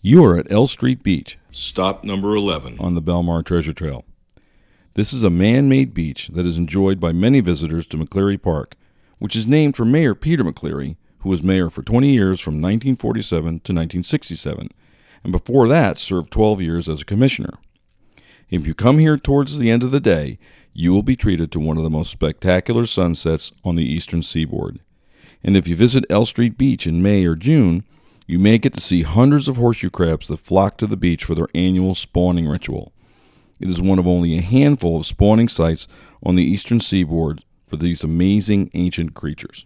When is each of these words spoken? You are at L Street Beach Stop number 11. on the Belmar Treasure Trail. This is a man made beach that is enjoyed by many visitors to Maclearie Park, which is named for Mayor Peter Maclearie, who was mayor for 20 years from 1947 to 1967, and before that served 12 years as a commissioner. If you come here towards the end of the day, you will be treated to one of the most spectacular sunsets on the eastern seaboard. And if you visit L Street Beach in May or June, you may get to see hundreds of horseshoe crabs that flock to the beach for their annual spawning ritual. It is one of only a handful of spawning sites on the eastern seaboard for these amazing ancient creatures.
You 0.00 0.24
are 0.24 0.38
at 0.38 0.52
L 0.52 0.68
Street 0.68 1.02
Beach 1.02 1.38
Stop 1.50 2.04
number 2.04 2.36
11. 2.36 2.76
on 2.78 2.94
the 2.94 3.02
Belmar 3.02 3.44
Treasure 3.44 3.72
Trail. 3.72 4.04
This 4.94 5.12
is 5.12 5.24
a 5.24 5.30
man 5.30 5.68
made 5.68 5.92
beach 5.92 6.28
that 6.28 6.46
is 6.46 6.56
enjoyed 6.56 7.00
by 7.00 7.10
many 7.10 7.40
visitors 7.40 7.84
to 7.88 7.96
Maclearie 7.96 8.38
Park, 8.38 8.76
which 9.18 9.34
is 9.34 9.48
named 9.48 9.76
for 9.76 9.84
Mayor 9.84 10.14
Peter 10.14 10.44
Maclearie, 10.44 10.96
who 11.18 11.28
was 11.28 11.42
mayor 11.42 11.68
for 11.68 11.82
20 11.82 12.12
years 12.12 12.38
from 12.38 12.62
1947 12.62 13.42
to 13.42 13.72
1967, 13.72 14.68
and 15.24 15.32
before 15.32 15.66
that 15.66 15.98
served 15.98 16.30
12 16.30 16.62
years 16.62 16.88
as 16.88 17.02
a 17.02 17.04
commissioner. 17.04 17.54
If 18.50 18.68
you 18.68 18.74
come 18.74 19.00
here 19.00 19.18
towards 19.18 19.58
the 19.58 19.68
end 19.68 19.82
of 19.82 19.90
the 19.90 19.98
day, 19.98 20.38
you 20.72 20.92
will 20.92 21.02
be 21.02 21.16
treated 21.16 21.50
to 21.50 21.60
one 21.60 21.76
of 21.76 21.82
the 21.82 21.90
most 21.90 22.12
spectacular 22.12 22.86
sunsets 22.86 23.50
on 23.64 23.74
the 23.74 23.84
eastern 23.84 24.22
seaboard. 24.22 24.78
And 25.42 25.56
if 25.56 25.66
you 25.66 25.74
visit 25.74 26.04
L 26.08 26.24
Street 26.24 26.56
Beach 26.56 26.86
in 26.86 27.02
May 27.02 27.24
or 27.24 27.34
June, 27.34 27.82
you 28.28 28.38
may 28.38 28.58
get 28.58 28.74
to 28.74 28.80
see 28.80 29.02
hundreds 29.02 29.48
of 29.48 29.56
horseshoe 29.56 29.88
crabs 29.88 30.28
that 30.28 30.36
flock 30.36 30.76
to 30.76 30.86
the 30.86 30.98
beach 30.98 31.24
for 31.24 31.34
their 31.34 31.48
annual 31.54 31.94
spawning 31.94 32.46
ritual. 32.46 32.92
It 33.58 33.70
is 33.70 33.80
one 33.80 33.98
of 33.98 34.06
only 34.06 34.36
a 34.36 34.42
handful 34.42 34.98
of 34.98 35.06
spawning 35.06 35.48
sites 35.48 35.88
on 36.22 36.36
the 36.36 36.44
eastern 36.44 36.78
seaboard 36.78 37.44
for 37.66 37.76
these 37.76 38.04
amazing 38.04 38.70
ancient 38.74 39.14
creatures. 39.14 39.64